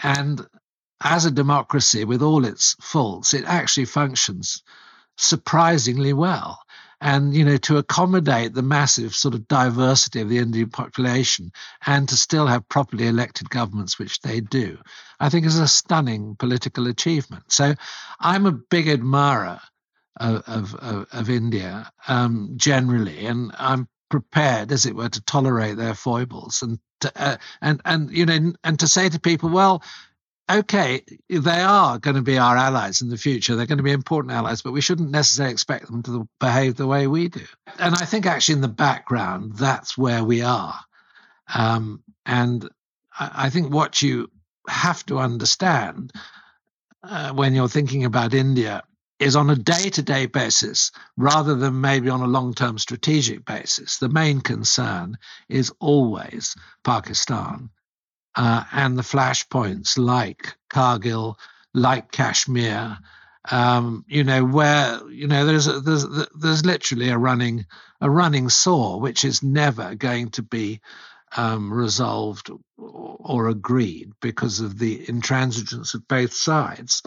[0.02, 0.46] And
[1.02, 4.62] as a democracy, with all its faults, it actually functions
[5.16, 6.60] surprisingly well.
[7.00, 11.52] And, you know, to accommodate the massive sort of diversity of the Indian population
[11.86, 14.78] and to still have properly elected governments, which they do,
[15.20, 17.52] I think is a stunning political achievement.
[17.52, 17.74] So
[18.18, 19.60] I'm a big admirer
[20.18, 25.94] of, of, of, India um, generally, and I'm prepared, as it were, to tolerate their
[25.94, 29.82] foibles and to, uh, and and you know and to say to people, well,
[30.50, 33.54] okay, they are going to be our allies in the future.
[33.54, 36.86] They're going to be important allies, but we shouldn't necessarily expect them to behave the
[36.86, 37.44] way we do.
[37.78, 40.78] And I think actually in the background, that's where we are.
[41.52, 42.68] Um, and
[43.18, 44.30] I, think what you
[44.68, 46.12] have to understand
[47.02, 48.82] uh, when you're thinking about India
[49.18, 53.44] is on a day to day basis rather than maybe on a long term strategic
[53.44, 53.98] basis.
[53.98, 57.70] The main concern is always Pakistan
[58.38, 61.34] uh, and the flashpoints like Kargil,
[61.74, 62.98] like Kashmir.
[63.50, 67.66] Um, you know where you know there's a, there's there's literally a running
[68.00, 70.80] a running sore which is never going to be
[71.36, 77.02] um, resolved or agreed because of the intransigence of both sides,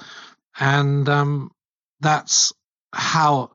[0.60, 1.52] and um,
[2.02, 2.52] that's
[2.92, 3.52] how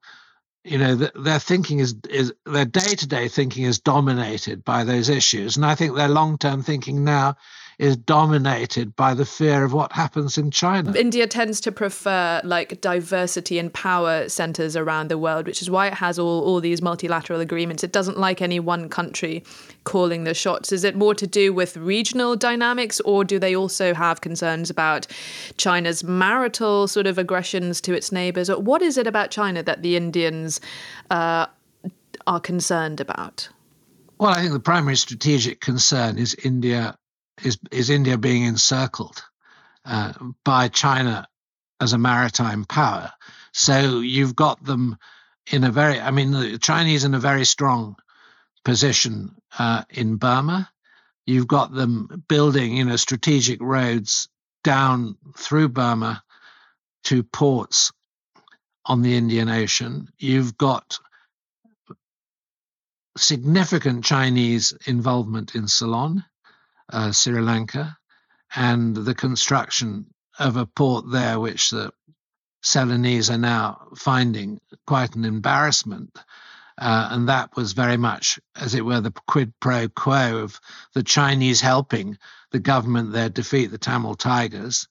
[0.64, 5.64] you know their thinking is is their day-to-day thinking is dominated by those issues and
[5.64, 7.36] i think their long-term thinking now
[7.78, 10.96] is dominated by the fear of what happens in China.
[10.96, 15.86] India tends to prefer like diversity and power centers around the world, which is why
[15.86, 17.84] it has all, all these multilateral agreements.
[17.84, 19.44] It doesn't like any one country
[19.84, 20.72] calling the shots.
[20.72, 25.06] Is it more to do with regional dynamics, or do they also have concerns about
[25.58, 28.50] China's marital sort of aggressions to its neighbors?
[28.50, 30.60] What is it about China that the Indians
[31.10, 31.46] uh,
[32.26, 33.50] are concerned about?
[34.18, 36.96] Well, I think the primary strategic concern is India
[37.42, 39.22] is is India being encircled
[39.84, 40.12] uh,
[40.44, 41.26] by China
[41.80, 43.12] as a maritime power.
[43.52, 44.98] So you've got them
[45.50, 47.96] in a very, I mean, the Chinese in a very strong
[48.64, 50.70] position uh, in Burma.
[51.24, 54.28] You've got them building, you know, strategic roads
[54.64, 56.22] down through Burma
[57.04, 57.92] to ports
[58.84, 60.08] on the Indian Ocean.
[60.18, 60.98] You've got
[63.16, 66.24] significant Chinese involvement in Ceylon
[66.92, 67.96] uh, Sri Lanka,
[68.54, 70.06] and the construction
[70.38, 71.92] of a port there, which the
[72.62, 76.18] Ceylonese are now finding quite an embarrassment.
[76.78, 80.60] Uh, and that was very much, as it were, the quid pro quo of
[80.92, 82.18] the Chinese helping
[82.50, 84.86] the government there defeat the Tamil Tigers.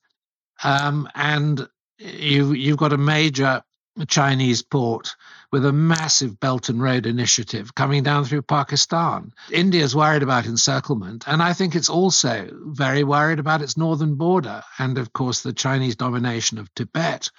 [0.63, 1.67] Um, and
[1.99, 3.62] you, you've got a major
[4.08, 5.15] Chinese port
[5.51, 9.31] with a massive Belt and Road initiative coming down through Pakistan.
[9.52, 14.15] India is worried about encirclement, and I think it's also very worried about its northern
[14.15, 17.29] border and, of course, the Chinese domination of Tibet,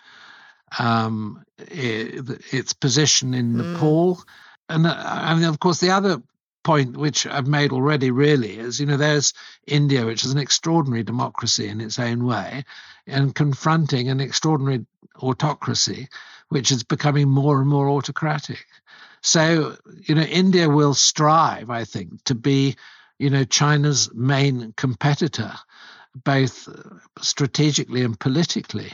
[0.79, 3.73] um, its position in mm.
[3.73, 4.23] Nepal.
[4.71, 6.23] And uh, I mean, of course, the other
[6.65, 9.35] point which I've made already really is you know there's
[9.69, 12.65] India which is an extraordinary democracy in its own way
[13.07, 14.85] and confronting an extraordinary
[15.23, 16.09] autocracy
[16.49, 18.67] which is becoming more and more autocratic.
[19.23, 22.77] So, you know, India will strive, I think, to be,
[23.19, 25.53] you know, China's main competitor.
[26.25, 26.69] both
[27.21, 28.93] strategically and politically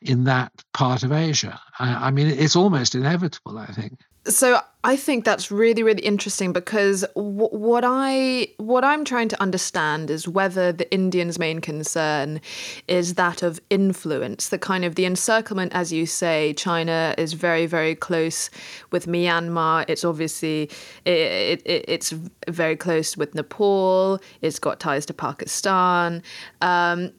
[0.00, 1.60] in that part of Asia.
[1.78, 4.00] I, I mean, it's almost inevitable, I think.
[4.26, 9.42] So I think that's really really interesting because w- what I what I'm trying to
[9.42, 12.40] understand is whether the Indians' main concern
[12.88, 16.54] is that of influence, the kind of the encirclement, as you say.
[16.54, 18.48] China is very very close
[18.92, 19.84] with Myanmar.
[19.88, 20.70] It's obviously
[21.04, 22.14] it, it, it's
[22.48, 24.20] very close with Nepal.
[24.40, 26.22] It's got ties to Pakistan.
[26.62, 27.12] Um,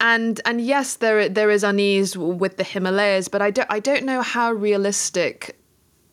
[0.00, 4.04] and and yes, there there is unease with the Himalayas, but I don't I don't
[4.04, 5.56] know how realistic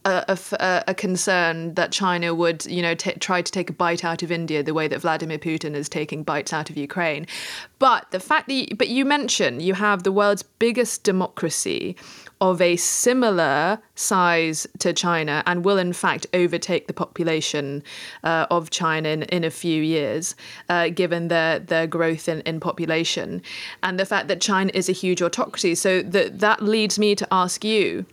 [0.05, 4.05] a, a, a, concern that China would, you know, t- try to take a bite
[4.05, 7.27] out of India the way that Vladimir Putin is taking bites out of Ukraine.
[7.79, 11.97] But the fact that, you, but you mentioned you have the world's biggest democracy
[12.41, 17.83] of a similar size to China and will in fact overtake the population
[18.23, 20.35] uh, of China in, in a few years,
[20.69, 23.41] uh, given their their growth in, in population,
[23.83, 25.75] and the fact that China is a huge autocracy.
[25.75, 28.05] So that that leads me to ask you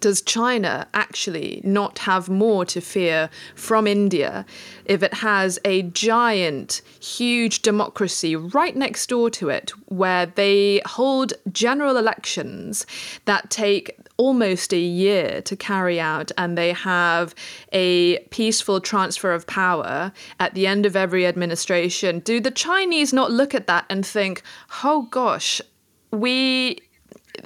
[0.00, 4.44] does China actually not have more to fear from India
[4.84, 11.32] if it has a giant, huge democracy right next door to it where they hold
[11.52, 12.86] general elections
[13.24, 17.34] that take almost a year to carry out and they have
[17.72, 22.20] a peaceful transfer of power at the end of every administration?
[22.20, 24.42] Do the Chinese not look at that and think,
[24.84, 25.60] oh gosh,
[26.12, 26.78] we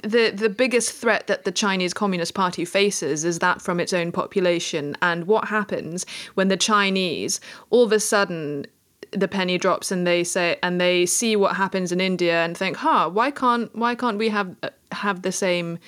[0.03, 4.11] the the biggest threat that the Chinese Communist Party faces is that from its own
[4.11, 4.95] population.
[5.01, 7.39] And what happens when the Chinese
[7.69, 8.65] all of a sudden
[9.11, 12.77] the penny drops and they say and they see what happens in India and think,
[12.77, 14.55] "Huh, why can't why can't we have
[14.91, 15.79] have the same?"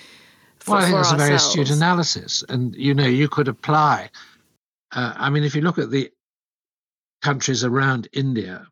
[0.59, 4.09] For, well, I think that's a very astute analysis, and you know you could apply.
[4.91, 6.11] Uh, I mean, if you look at the
[7.21, 8.67] countries around India,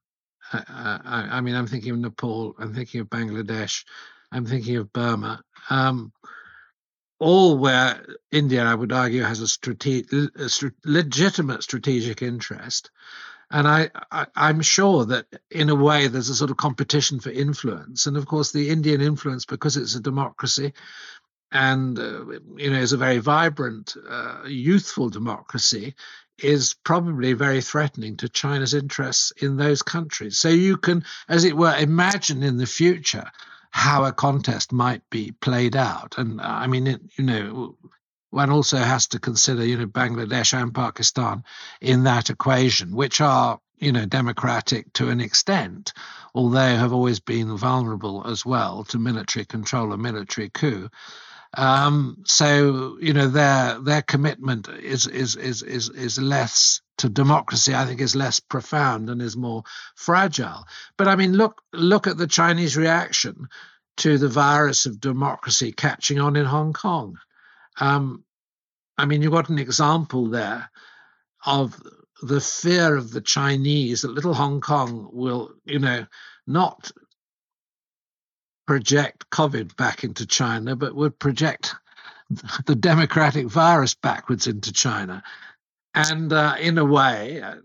[0.54, 3.84] uh, I, I mean, I'm thinking of Nepal, I'm thinking of Bangladesh,
[4.32, 5.44] I'm thinking of Burma.
[5.70, 6.14] Um,
[7.20, 12.90] all where India, I would argue, has a, strate- a st- legitimate strategic interest.
[13.52, 17.30] And I, I, am sure that in a way there's a sort of competition for
[17.30, 18.08] influence.
[18.08, 20.74] And of course, the Indian influence, because it's a democracy
[21.52, 22.26] and, uh,
[22.56, 25.96] you know, is a very vibrant, uh, youthful democracy,
[26.40, 30.38] is probably very threatening to China's interests in those countries.
[30.38, 33.30] So you can, as it were, imagine in the future
[33.72, 36.16] how a contest might be played out.
[36.18, 37.78] And uh, I mean, it, you know,
[38.30, 41.44] one also has to consider, you know, Bangladesh and Pakistan
[41.82, 45.94] in that equation, which are, you know, democratic to an extent,
[46.36, 50.90] although have always been vulnerable as well to military control or military coup.
[51.54, 57.76] Um, so you know their their commitment is is is is is less to democracy.
[57.76, 59.64] I think is less profound and is more
[59.96, 60.66] fragile.
[60.98, 63.48] But I mean, look look at the Chinese reaction
[63.98, 67.18] to the virus of democracy catching on in Hong Kong.
[67.80, 68.24] Um,
[68.98, 70.70] I mean, you've got an example there
[71.46, 71.80] of
[72.22, 76.06] the fear of the Chinese that little Hong Kong will, you know,
[76.46, 76.92] not
[78.68, 81.76] project COVID back into China, but would project
[82.66, 85.24] the democratic virus backwards into China.
[85.94, 87.56] And uh, in a way, uh,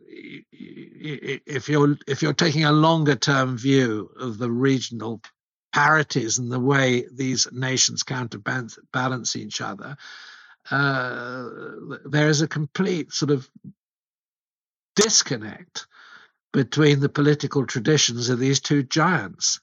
[0.52, 5.20] if you're if you're taking a longer term view of the regional
[5.72, 9.96] parities and the way these nations counterbalance each other,
[10.70, 11.48] uh,
[12.04, 13.48] there is a complete sort of
[14.96, 15.86] disconnect
[16.52, 19.60] between the political traditions of these two giants.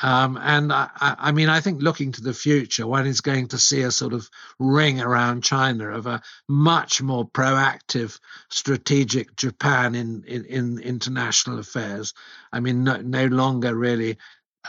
[0.00, 3.58] Um, and I, I, mean, I think looking to the future, one is going to
[3.58, 8.18] see a sort of ring around China of a much more proactive,
[8.48, 12.14] strategic Japan in, in, in international affairs.
[12.52, 14.18] I mean, no, no longer really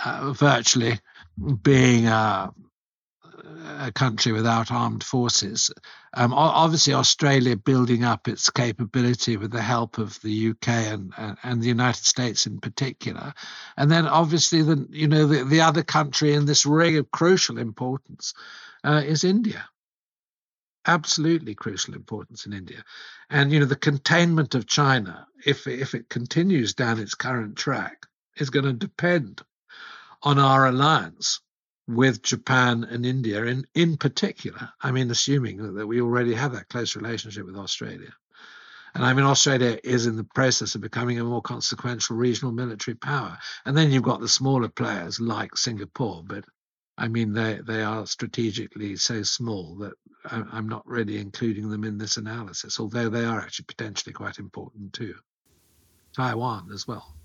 [0.03, 0.99] uh, virtually
[1.61, 2.51] being a,
[3.79, 5.71] a country without armed forces.
[6.13, 11.61] Um, obviously, Australia building up its capability with the help of the UK and, and,
[11.61, 13.33] the United States in particular,
[13.77, 17.57] and then obviously the you know the, the other country in this ring of crucial
[17.57, 18.33] importance
[18.83, 19.65] uh, is India.
[20.85, 22.83] Absolutely crucial importance in India,
[23.29, 28.07] and you know the containment of China, if if it continues down its current track,
[28.37, 29.41] is going to depend
[30.23, 31.39] on our alliance
[31.89, 34.69] with Japan and India in, in particular.
[34.79, 38.13] I mean, assuming that we already have that close relationship with Australia.
[38.93, 42.93] And I mean, Australia is in the process of becoming a more consequential regional military
[42.93, 43.39] power.
[43.65, 46.45] And then you've got the smaller players like Singapore, but
[46.95, 49.93] I mean, they, they are strategically so small that
[50.29, 54.93] I'm not really including them in this analysis, although they are actually potentially quite important
[54.93, 55.15] too.
[56.15, 57.15] Taiwan as well.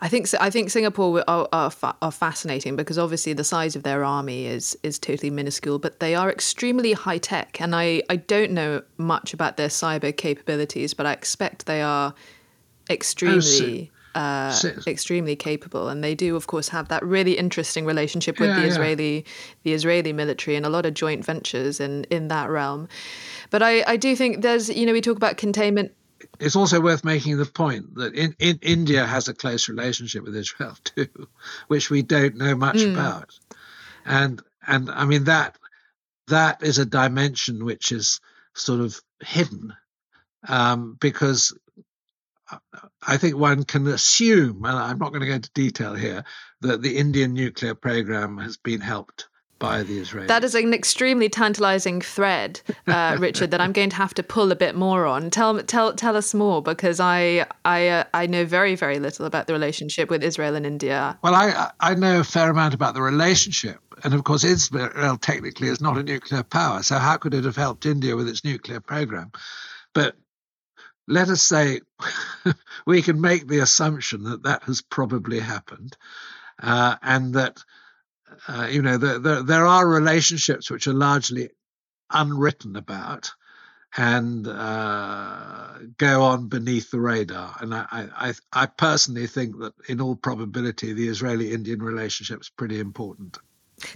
[0.00, 4.02] I think I think Singapore are, are, are fascinating because obviously the size of their
[4.02, 7.60] army is is totally minuscule, but they are extremely high tech.
[7.60, 12.14] And I, I don't know much about their cyber capabilities, but I expect they are
[12.88, 13.90] extremely.
[14.14, 14.52] Uh,
[14.88, 18.66] extremely capable, and they do, of course, have that really interesting relationship with yeah, the
[18.66, 19.22] Israeli, yeah.
[19.62, 22.88] the Israeli military, and a lot of joint ventures in in that realm.
[23.50, 25.92] But I, I do think there's, you know, we talk about containment
[26.40, 30.36] it's also worth making the point that in, in India has a close relationship with
[30.36, 31.28] Israel too,
[31.68, 32.92] which we don't know much mm.
[32.92, 33.38] about,
[34.04, 35.56] and and I mean that
[36.28, 38.20] that is a dimension which is
[38.54, 39.72] sort of hidden
[40.46, 41.56] um, because
[43.06, 46.24] I think one can assume, and I'm not going to go into detail here,
[46.62, 49.28] that the Indian nuclear program has been helped
[49.58, 50.28] by the Israelis.
[50.28, 54.52] That is an extremely tantalizing thread, uh, Richard, that I'm going to have to pull
[54.52, 55.30] a bit more on.
[55.30, 59.46] Tell tell tell us more because I I uh, I know very very little about
[59.46, 61.18] the relationship with Israel and India.
[61.22, 65.68] Well, I I know a fair amount about the relationship, and of course Israel technically
[65.68, 68.80] is not a nuclear power, so how could it have helped India with its nuclear
[68.80, 69.32] program?
[69.92, 70.16] But
[71.08, 71.80] let us say
[72.86, 75.96] we can make the assumption that that has probably happened,
[76.62, 77.64] uh, and that
[78.48, 81.50] uh, you know, the, the, there are relationships which are largely
[82.10, 83.30] unwritten about
[83.96, 87.56] and uh, go on beneath the radar.
[87.60, 92.80] And I, I, I personally think that, in all probability, the Israeli-Indian relationship is pretty
[92.80, 93.38] important.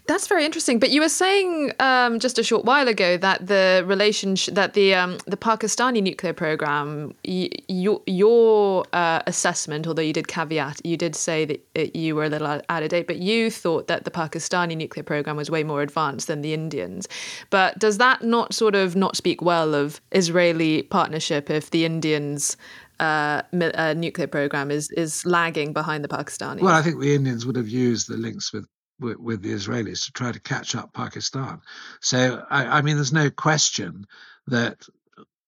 [0.06, 0.78] That's very interesting.
[0.78, 4.94] But you were saying um, just a short while ago that the relationship, that the
[4.94, 10.96] um, the Pakistani nuclear program, y- your your uh, assessment, although you did caveat, you
[10.96, 14.10] did say that you were a little out of date, but you thought that the
[14.10, 17.08] Pakistani nuclear program was way more advanced than the Indians.
[17.50, 22.56] But does that not sort of not speak well of Israeli partnership if the Indians?
[23.00, 23.42] Uh,
[23.74, 26.60] uh, nuclear program is is lagging behind the Pakistani.
[26.60, 28.64] Well, I think the Indians would have used the links with
[29.02, 31.60] with, with, the Israelis to try to catch up Pakistan.
[32.00, 34.06] So, I, I mean, there's no question
[34.46, 34.86] that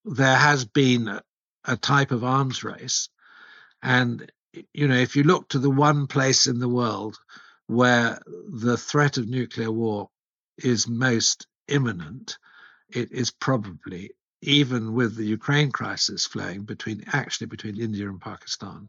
[0.05, 1.23] there has been a,
[1.65, 3.09] a type of arms race.
[3.83, 4.31] And,
[4.73, 7.17] you know, if you look to the one place in the world
[7.67, 10.11] where the threat of nuclear war
[10.59, 12.39] is most imminent,
[12.91, 14.11] it is probably
[14.43, 18.89] even with the Ukraine crisis flowing between actually between India and Pakistan.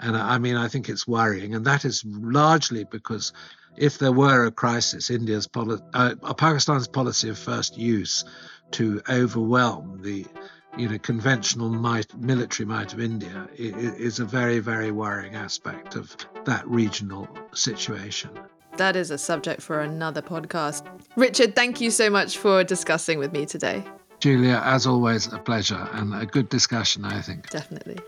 [0.00, 3.32] And I mean, I think it's worrying, and that is largely because
[3.76, 8.24] if there were a crisis, India's poli- uh, Pakistan's policy of first use
[8.72, 10.26] to overwhelm the
[10.76, 16.16] you know conventional might, military might of India is a very very worrying aspect of
[16.44, 18.30] that regional situation.
[18.76, 20.84] That is a subject for another podcast.
[21.16, 23.82] Richard, thank you so much for discussing with me today.
[24.20, 27.48] Julia, as always, a pleasure and a good discussion, I think.
[27.50, 27.98] Definitely.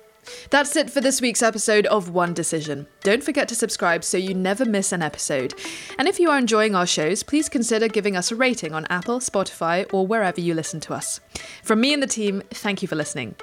[0.51, 2.87] That's it for this week's episode of One Decision.
[3.03, 5.55] Don't forget to subscribe so you never miss an episode.
[5.99, 9.21] And if you are enjoying our shows, please consider giving us a rating on Apple,
[9.21, 11.21] Spotify, or wherever you listen to us.
[11.63, 13.35] From me and the team, thank you for listening.